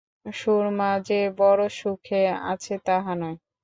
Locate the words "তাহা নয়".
2.85-3.37